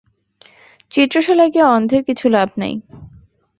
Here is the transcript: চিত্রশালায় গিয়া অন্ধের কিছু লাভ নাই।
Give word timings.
চিত্রশালায় 0.91 1.51
গিয়া 1.53 1.67
অন্ধের 1.69 2.01
কিছু 2.03 2.25
লাভ 2.29 2.49
নাই। 2.57 2.73